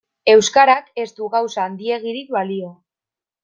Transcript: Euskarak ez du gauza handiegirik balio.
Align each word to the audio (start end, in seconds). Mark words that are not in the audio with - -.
Euskarak 0.35 0.87
ez 1.03 1.05
du 1.21 1.29
gauza 1.37 1.67
handiegirik 1.67 2.35
balio. 2.41 2.77